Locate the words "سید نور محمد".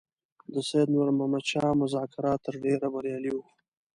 0.69-1.43